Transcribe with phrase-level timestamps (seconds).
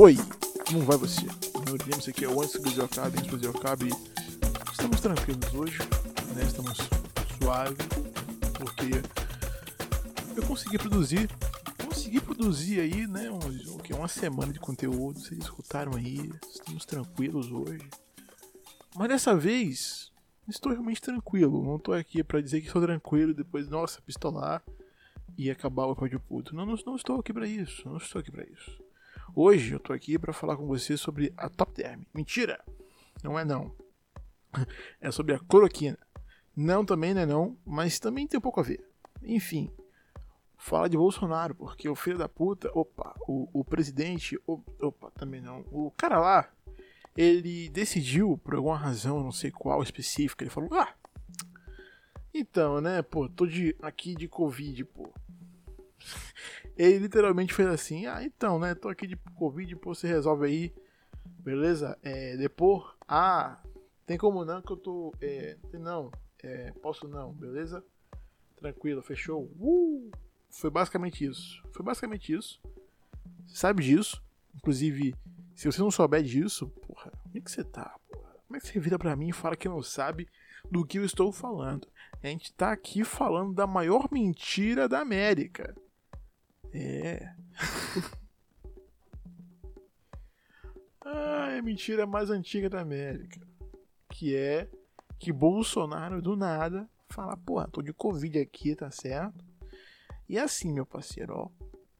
[0.00, 0.14] Oi,
[0.64, 1.26] como vai você?
[1.66, 3.88] Meu nome aqui é o Antes que o Brasil acabe, antes que o Brasil acabe.
[4.70, 5.78] Estamos tranquilos hoje,
[6.36, 6.44] né?
[6.44, 6.78] Estamos
[7.36, 7.76] suave,
[8.56, 9.02] porque
[10.36, 11.28] eu consegui produzir,
[11.84, 13.28] consegui produzir aí, né?
[13.28, 17.90] Um, o que, uma semana de conteúdo, vocês escutaram aí, estamos tranquilos hoje.
[18.94, 20.12] Mas dessa vez,
[20.46, 24.62] estou realmente tranquilo, não estou aqui para dizer que estou tranquilo depois, nossa, pistolar
[25.36, 26.54] e acabar o episódio puto.
[26.54, 28.87] Não, não, não estou aqui para isso, não estou aqui para isso.
[29.34, 32.02] Hoje eu tô aqui para falar com você sobre a Top Term.
[32.14, 32.64] Mentira!
[33.22, 33.74] Não é não.
[35.00, 35.98] É sobre a cloroquina.
[36.56, 38.84] Não também não é não, mas também tem um pouco a ver.
[39.22, 39.70] Enfim,
[40.56, 45.64] fala de Bolsonaro, porque o filho da puta, opa, o, o presidente, opa, também não.
[45.70, 46.50] O cara lá,
[47.16, 50.92] ele decidiu, por alguma razão, não sei qual específica, ele falou, ah,
[52.32, 55.12] então, né, pô, tô de, aqui de Covid, pô.
[56.78, 58.74] Ele literalmente fez assim: Ah, então, né?
[58.74, 60.74] Tô aqui de Covid, pô, você resolve aí.
[61.40, 61.98] Beleza?
[62.02, 63.60] É, depois, ah,
[64.06, 65.12] tem como não que eu tô.
[65.20, 66.10] É, não,
[66.42, 67.84] é, posso não, beleza?
[68.56, 69.50] Tranquilo, fechou.
[69.58, 70.10] Uh!
[70.50, 71.62] Foi basicamente isso.
[71.72, 72.60] Foi basicamente isso.
[73.46, 74.22] Você sabe disso.
[74.54, 75.14] Inclusive,
[75.54, 77.94] se você não souber disso, porra, como é que você tá?
[78.46, 80.28] Como é que você vira pra mim e fala que não sabe
[80.70, 81.88] do que eu estou falando?
[82.22, 85.74] A gente tá aqui falando da maior mentira da América.
[86.72, 87.32] É.
[91.00, 93.40] ah, é a mentira mais antiga da América.
[94.10, 94.68] Que é
[95.18, 99.44] que Bolsonaro do nada fala, porra, tô de Covid aqui, tá certo?
[100.28, 101.48] E assim, meu parceiro, ó.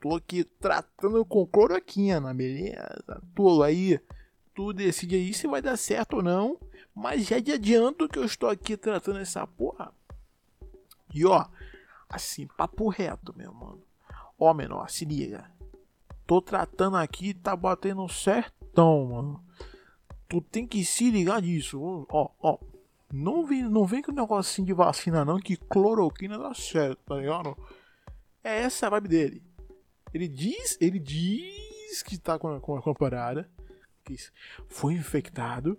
[0.00, 3.20] Tô aqui tratando com cloroquina, beleza?
[3.34, 3.98] Tô aí.
[4.54, 6.58] Tu decide aí se vai dar certo ou não.
[6.94, 9.92] Mas já de adianto que eu estou aqui tratando essa porra.
[11.12, 11.46] E ó,
[12.08, 13.82] assim, papo reto, meu mano.
[14.38, 15.50] Ó, menor, se liga.
[16.26, 19.44] Tô tratando aqui tá batendo certão, mano.
[20.28, 22.06] Tu tem que se ligar disso.
[22.08, 22.58] Ó, ó.
[23.10, 27.56] Não vem, não vem com negocinho de vacina, não, que cloroquina dá certo, tá ligado?
[28.44, 29.42] É essa a vibe dele.
[30.12, 33.50] Ele diz, ele diz que tá com a, com a, com a parada,
[34.04, 34.14] que
[34.68, 35.78] foi infectado,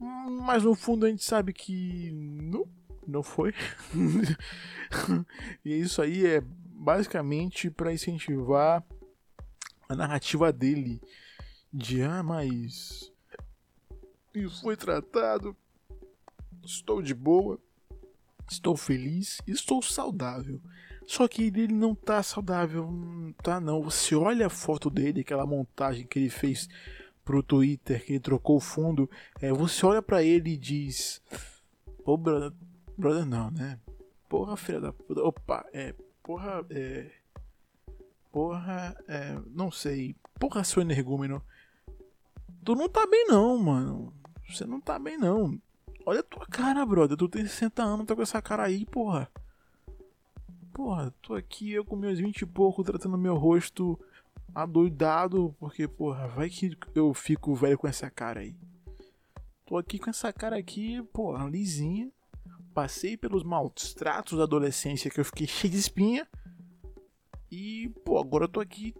[0.00, 2.66] mas no fundo a gente sabe que não,
[3.06, 3.54] não foi.
[5.62, 6.42] e isso aí é
[6.80, 8.82] basicamente para incentivar
[9.86, 10.98] a narrativa dele
[11.70, 13.12] de ah, mas
[14.34, 15.54] isso foi tratado,
[16.64, 17.60] estou de boa,
[18.50, 20.60] estou feliz, estou saudável.
[21.06, 22.88] Só que ele não tá saudável,
[23.42, 23.82] tá não.
[23.82, 26.66] Você olha a foto dele, aquela montagem que ele fez
[27.24, 31.20] pro Twitter, que ele trocou o fundo, é, você olha para ele e diz:
[32.04, 32.52] Pô, brother,
[32.96, 33.78] brother não, né?
[34.28, 35.20] Porra, filha da puta.
[35.22, 35.94] Opa, é,
[36.30, 37.10] Porra, é.
[38.30, 39.36] Porra, é.
[39.48, 40.14] Não sei.
[40.38, 41.42] Porra, seu energúmeno.
[42.64, 44.14] Tu não tá bem, não, mano.
[44.48, 45.60] Você não tá bem, não.
[46.06, 47.16] Olha a tua cara, brother.
[47.16, 49.28] Tu tem 60 anos, tá com essa cara aí, porra.
[50.72, 53.98] Porra, tô aqui eu com meus 20 e pouco tratando meu rosto
[54.54, 55.52] adoidado.
[55.58, 58.54] Porque, porra, vai que eu fico velho com essa cara aí.
[59.66, 62.08] Tô aqui com essa cara aqui, porra, lisinha
[62.80, 66.26] passei pelos maus tratos da adolescência que eu fiquei cheio de espinha.
[67.50, 68.94] E, pô, agora eu tô aqui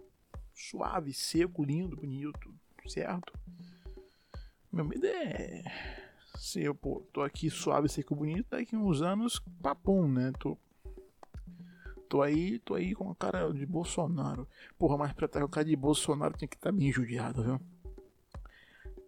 [0.53, 2.53] suave, seco, lindo, bonito,
[2.87, 3.33] certo?
[4.71, 5.63] Meu medo é.
[6.35, 10.31] Se eu, pô, tô aqui suave, seco, bonito, daqui uns anos, papum, né?
[10.37, 10.55] Tô.
[12.07, 14.47] Tô aí, tô aí com a cara de Bolsonaro.
[14.77, 17.43] Porra, mas pra estar com a cara de Bolsonaro tem que estar tá bem judiado,
[17.43, 17.59] viu?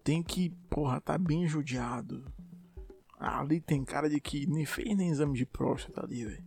[0.03, 2.25] Tem que, porra, tá bem judiado.
[3.23, 6.43] Ali tem cara de que nem fez nem exame de próstata ali, velho.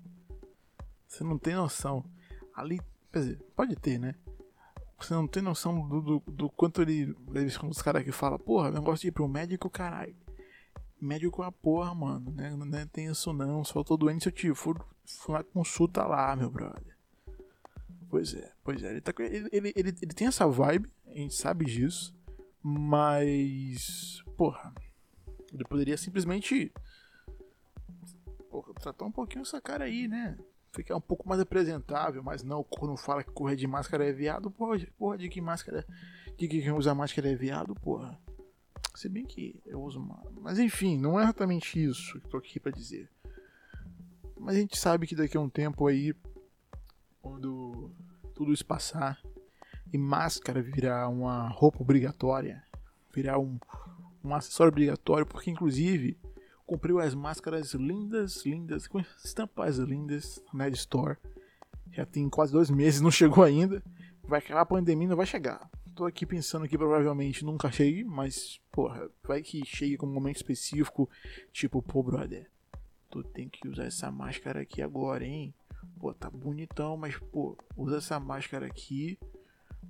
[1.08, 2.04] Você não tem noção.
[2.54, 2.78] Ali,
[3.10, 4.14] quer dizer, pode ter, né?
[5.00, 7.16] Você não tem noção do, do, do quanto ele.
[7.34, 10.14] Eles os caras que falam, porra, negócio de ir pro médico, caralho.
[11.00, 12.30] Médico é a porra, mano.
[12.30, 12.54] Né?
[12.54, 13.64] Não é, tem isso não.
[13.64, 16.94] Só tô doente se eu te for, for consulta lá, meu brother.
[18.10, 18.90] Pois é, pois é.
[18.90, 22.14] Ele, tá, ele, ele, ele, ele tem essa vibe, a gente sabe disso.
[22.62, 24.22] Mas.
[24.36, 24.74] Porra
[25.52, 26.72] ele poderia simplesmente
[28.50, 30.38] porra, tratar um pouquinho essa cara aí, né?
[30.72, 34.50] Ficar um pouco mais apresentável, mas não, quando fala que correr de máscara é viado,
[34.50, 35.86] porra, porra de que máscara.
[36.36, 38.18] De que quem usa máscara é viado, porra.
[38.94, 40.22] Se bem que eu uso uma.
[40.40, 43.10] Mas enfim, não é exatamente isso que eu tô aqui pra dizer.
[44.38, 46.14] Mas a gente sabe que daqui a um tempo aí,
[47.22, 47.90] quando
[48.34, 49.20] tudo isso passar
[49.92, 52.62] e máscara virar uma roupa obrigatória,
[53.14, 53.58] virar um,
[54.26, 56.18] um acessório obrigatório, porque inclusive
[56.66, 61.16] comprei as máscaras lindas, lindas, com estampas lindas na Ed Store.
[61.92, 63.82] Já tem quase dois meses, não chegou ainda.
[64.24, 65.70] Vai acabar a pandemia, não vai chegar.
[65.94, 70.36] tô aqui pensando que provavelmente nunca chegue, mas, porra, vai que chegue com um momento
[70.36, 71.08] específico,
[71.52, 72.50] tipo, pô, brother,
[73.08, 75.54] tu tem que usar essa máscara aqui agora, hein?
[75.98, 79.18] Pô, tá bonitão, mas, pô, usa essa máscara aqui,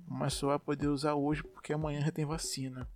[0.07, 2.87] mas só vai poder usar hoje porque amanhã já tem vacina.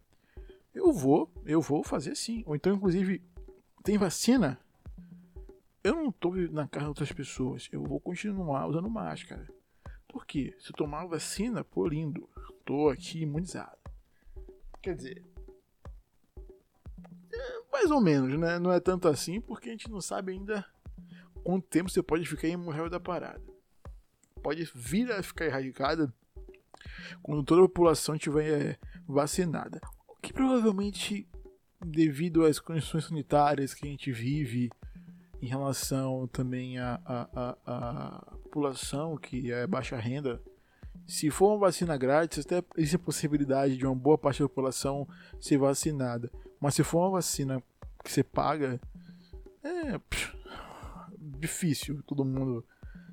[0.73, 2.43] Eu vou, eu vou fazer sim.
[2.45, 3.21] Ou então, inclusive,
[3.83, 4.59] tem vacina?
[5.83, 9.47] Eu não tô na casa de outras pessoas, eu vou continuar usando máscara.
[10.07, 10.55] Por quê?
[10.59, 12.29] Se eu tomar vacina, pô, lindo,
[12.63, 13.77] tô aqui imunizado.
[14.81, 15.25] Quer dizer,
[17.33, 18.59] é mais ou menos, né?
[18.59, 20.65] Não é tanto assim, porque a gente não sabe ainda
[21.43, 23.41] quanto tempo você pode ficar imorreu da parada.
[24.43, 26.13] Pode vir a ficar erradicada
[27.23, 29.79] quando toda a população estiver vacinada.
[30.21, 31.27] Que provavelmente,
[31.83, 34.69] devido às condições sanitárias que a gente vive,
[35.41, 40.41] em relação também à, à, à, população que é baixa renda,
[41.07, 45.07] se for uma vacina grátis, até existe a possibilidade de uma boa parte da população
[45.39, 46.31] ser vacinada.
[46.59, 47.61] Mas se for uma vacina
[48.03, 48.79] que você paga,
[49.63, 49.99] é
[51.17, 52.63] difícil todo mundo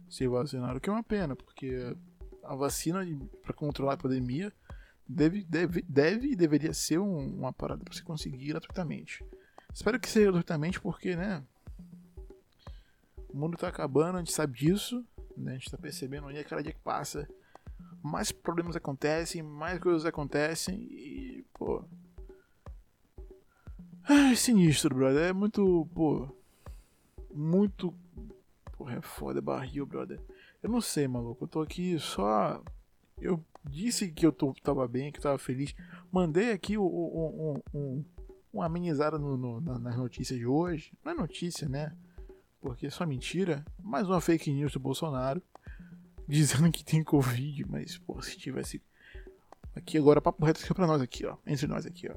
[0.09, 1.97] ser vacinado, o que é uma pena, porque
[2.45, 3.07] a vacina
[3.43, 4.53] para controlar a pandemia
[5.09, 9.25] deve, deve, deve e deveria ser um, uma parada para você conseguir gratuitamente.
[9.73, 11.43] Espero que seja gratuitamente, porque, né?
[13.29, 15.05] O mundo tá acabando, a gente sabe disso,
[15.37, 15.53] né?
[15.53, 17.29] A gente tá percebendo aí a cada dia que passa,
[18.03, 21.85] mais problemas acontecem, mais coisas acontecem e, pô.
[24.09, 25.29] É sinistro, brother.
[25.29, 26.29] É muito, pô.
[27.35, 27.95] Muito.
[28.77, 30.19] Porra, é foda, é barril, brother.
[30.63, 31.45] Eu não sei, maluco.
[31.45, 32.63] Eu tô aqui só.
[33.21, 35.75] Eu disse que eu tô, tava bem, que tava feliz.
[36.11, 38.05] Mandei aqui um, um, um,
[38.53, 40.93] uma amenizada no, no, nas notícias de hoje.
[41.05, 41.97] Não é notícia, né?
[42.61, 43.65] porque é só mentira.
[43.83, 45.43] Mais uma fake news do Bolsonaro,
[46.27, 48.83] dizendo que tem Covid, mas, pô, se tivesse.
[49.75, 51.37] Aqui agora, papo reto aqui pra nós aqui, ó.
[51.47, 52.17] Entre nós aqui, ó.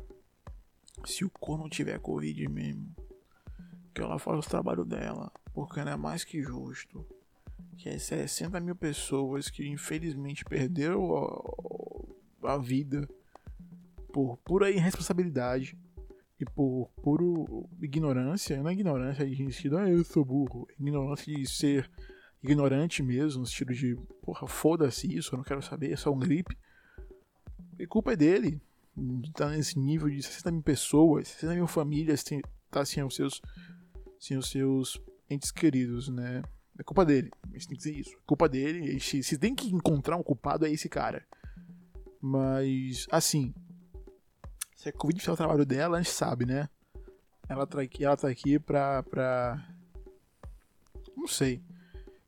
[1.06, 2.94] Se o cor não tiver Covid mesmo,
[3.94, 7.06] que ela faça o trabalho dela, porque não é mais que justo.
[7.78, 11.16] Que é 60 mil pessoas que infelizmente perderam
[12.44, 13.08] a, a vida
[14.12, 15.78] por pura irresponsabilidade
[16.40, 21.48] e por puro ignorância, não é ignorância de sentido, ah, eu sou burro, ignorância de
[21.48, 21.90] ser
[22.44, 26.18] ignorante mesmo, no sentido de, porra, foda-se isso, eu não quero saber, é só um
[26.18, 26.58] gripe.
[27.78, 28.62] E culpa é dele,
[29.34, 32.24] tá nesse nível de 60 mil pessoas, 60 mil famílias
[32.70, 33.42] tá sem os seus,
[34.20, 36.42] sem os seus entes queridos, né?
[36.82, 39.72] É culpa dele, a gente tem que dizer isso, é culpa dele, se tem que
[39.72, 41.24] encontrar um culpado é esse cara.
[42.20, 43.54] Mas, assim,
[44.76, 46.68] se a Covid fizer o trabalho dela, a gente sabe, né?
[47.48, 49.64] Ela tá aqui, ela tá aqui pra, pra.
[51.16, 51.62] Não sei.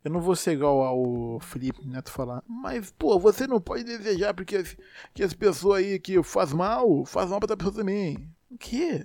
[0.04, 4.36] Eu não vou ser igual ao Felipe Neto falar, mas, pô, você não pode desejar
[4.36, 4.78] porque as,
[5.16, 8.30] que as pessoas aí que faz mal, faz mal pra outra pessoa também.
[8.52, 9.04] O quê?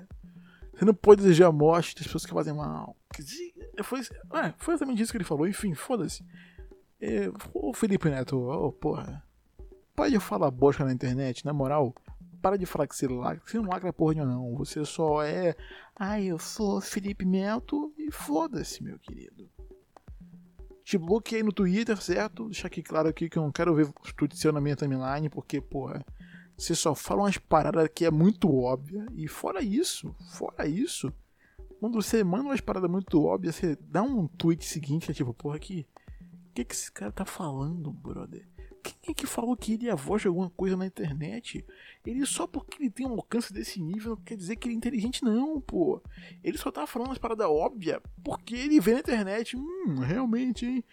[0.74, 2.94] Você não pode desejar a morte das pessoas que fazem mal.
[3.82, 5.46] Foi, é, foi exatamente isso que ele falou.
[5.46, 6.24] Enfim, foda-se.
[7.00, 9.22] É, o Felipe Neto, oh, porra.
[9.94, 11.94] Pode falar bosta na internet, na moral
[12.40, 13.42] para de falar que você lacra.
[13.44, 14.54] Você não lacra porra nenhuma, não.
[14.56, 15.54] Você só é.
[15.94, 19.48] Ai, eu sou Felipe Mento e foda-se, meu querido.
[20.84, 22.46] Te bloqueei no Twitter, certo?
[22.46, 25.28] Deixar aqui claro aqui que eu não quero ver os tweets seu na minha timeline,
[25.28, 26.04] porque, porra,
[26.56, 29.06] você só fala umas paradas que é muito óbvia.
[29.14, 31.12] E fora isso, fora isso,
[31.78, 35.58] quando você manda umas paradas muito óbvias, você dá um tweet seguinte, é tipo, porra,
[35.58, 35.86] que.
[36.50, 38.48] O que, que esse cara tá falando, brother?
[38.82, 41.64] Quem é que falou que ele é a voz de alguma coisa na internet?
[42.04, 44.76] Ele só porque ele tem um alcance desse nível não quer dizer que ele é
[44.76, 46.02] inteligente, não, pô.
[46.42, 49.56] Ele só tá falando umas paradas óbvias porque ele vê na internet.
[49.56, 50.84] Hum, realmente, hein?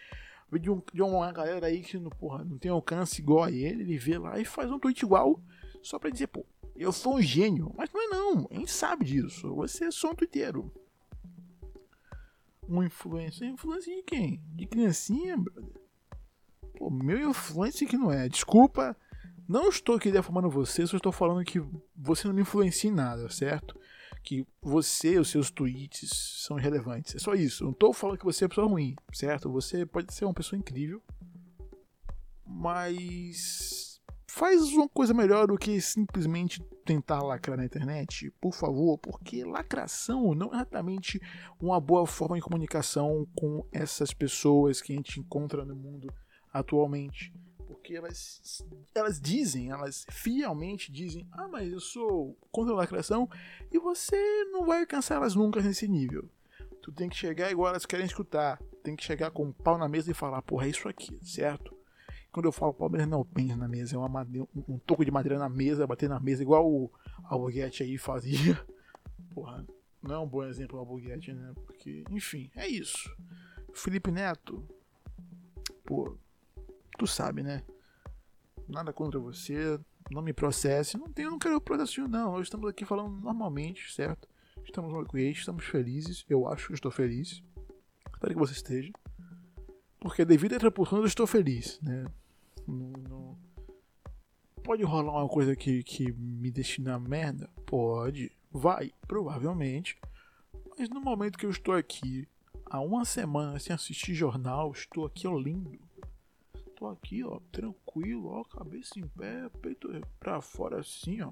[0.51, 3.97] De, um, de uma galera aí que porra, não tem alcance igual a ele, ele
[3.97, 5.41] vê lá e faz um tweet igual
[5.81, 7.73] só pra dizer, pô, eu sou um gênio.
[7.77, 9.53] Mas não é não, a gente sabe disso.
[9.55, 10.71] Você é só um twitteiro.
[12.67, 13.47] Um influencer.
[13.47, 14.41] Influencer de quem?
[14.53, 15.81] De criancinha, brother?
[16.77, 18.27] Pô, meu influencer que não é.
[18.27, 18.97] Desculpa,
[19.47, 21.61] não estou aqui defamando você, só estou falando que
[21.95, 23.79] você não me influencia em nada, certo?
[24.23, 26.09] Que você, os seus tweets
[26.45, 27.15] são irrelevantes.
[27.15, 27.63] É só isso.
[27.63, 29.51] não estou falando que você é uma pessoa ruim, certo?
[29.51, 31.01] Você pode ser uma pessoa incrível,
[32.45, 33.94] mas
[34.35, 40.35] faz uma coisa melhor do que simplesmente tentar lacrar na internet, por favor, porque lacração
[40.35, 41.21] não é exatamente
[41.57, 46.13] uma boa forma de comunicação com essas pessoas que a gente encontra no mundo
[46.51, 47.33] atualmente.
[47.65, 48.61] Porque elas,
[48.93, 53.29] elas dizem, elas fielmente dizem: Ah, mas eu sou contra a lacração
[53.71, 54.17] e você
[54.51, 56.29] não vai alcançar elas nunca nesse nível.
[56.81, 58.61] Tu tem que chegar igual elas querem escutar.
[58.83, 61.17] Tem que chegar com o um pau na mesa e falar: Porra, é isso aqui,
[61.23, 61.74] certo?
[62.35, 65.09] Quando eu falo Palmeiras, não pensa na mesa, é uma madeira, um, um toco de
[65.09, 66.91] madeira na mesa, bater na mesa, igual o
[67.23, 68.61] Albuquerque aí fazia.
[69.33, 69.65] Porra,
[70.03, 71.53] não é um bom exemplo o Albuquerque, né?
[71.65, 73.09] Porque, enfim, é isso.
[73.73, 74.61] Felipe Neto,
[75.85, 76.17] pô,
[76.97, 77.63] tu sabe, né?
[78.67, 79.79] Nada contra você,
[80.11, 82.33] não me processe, não tenho, não quero processo não.
[82.33, 84.27] Nós estamos aqui falando normalmente, certo?
[84.65, 87.41] Estamos no Equate, estamos felizes, eu acho que estou feliz.
[88.13, 88.91] Espero que você esteja.
[90.01, 92.05] Porque devido à repulsão eu estou feliz, né?
[92.67, 93.37] Não, não...
[94.63, 97.49] Pode rolar uma coisa que, que me deixe na merda?
[97.65, 98.31] Pode.
[98.51, 99.97] Vai, provavelmente.
[100.77, 102.27] Mas no momento que eu estou aqui,
[102.65, 105.79] há uma semana sem assistir jornal, estou aqui, ó, lindo.
[106.67, 111.31] Estou aqui, ó, tranquilo, ó, cabeça em pé, peito pra fora assim, ó.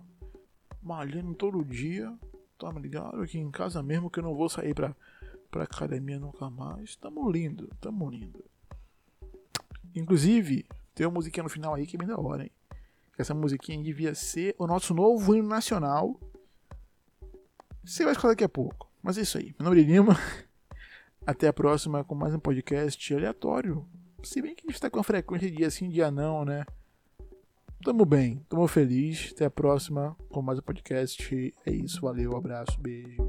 [0.82, 2.16] Malhando todo dia.
[2.58, 3.22] Tá ligado?
[3.22, 4.96] Aqui em casa mesmo que eu não vou sair pra,
[5.52, 6.96] pra academia nunca mais.
[6.96, 8.44] Tamo lindo, tamo lindo.
[9.94, 12.52] Inclusive, tem uma musiquinha no final aí que é bem da hora, hein?
[13.18, 16.20] Essa musiquinha devia ser o nosso novo hino nacional.
[17.84, 18.90] Você vai escutar daqui a pouco.
[19.02, 19.54] Mas é isso aí.
[19.60, 20.18] Meu nome é Lima.
[21.26, 23.86] Até a próxima com mais um podcast aleatório.
[24.24, 26.66] Se bem que a gente está com a frequência de dia sim, dia não, né?
[27.84, 29.32] Tamo bem, tamo feliz.
[29.34, 31.54] Até a próxima com mais um podcast.
[31.66, 33.23] É isso, valeu, abraço, beijo,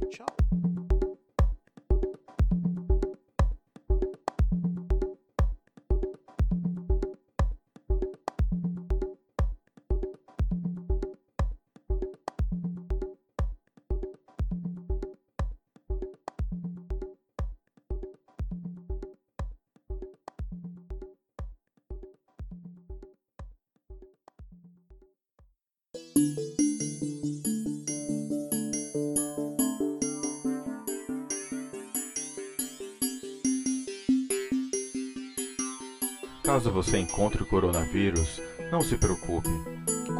[36.44, 38.40] Caso você encontre o coronavírus,
[38.70, 39.48] não se preocupe.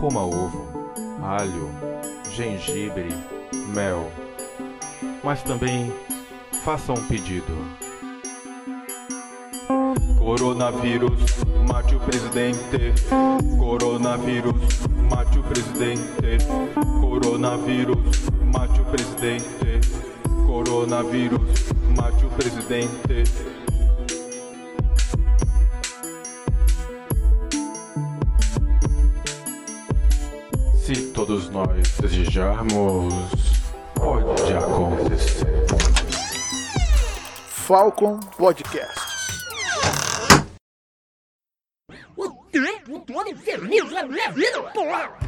[0.00, 1.70] Coma ovo, alho,
[2.32, 3.06] gengibre,
[3.72, 4.10] mel.
[5.22, 5.92] Mas também
[6.64, 7.52] faça um pedido.
[10.18, 11.20] Coronavírus,
[11.68, 12.94] mate o presidente.
[13.58, 14.54] Coronavírus,
[15.14, 16.38] mate o presidente.
[17.00, 19.80] Coronavírus, mate o presidente.
[20.46, 23.24] Coronavírus, mate o presidente.
[30.74, 33.14] Se todos nós desejarmos,
[33.94, 35.64] pode acontecer.
[37.48, 39.03] Falcon Podcasts.
[44.74, 45.23] O tempo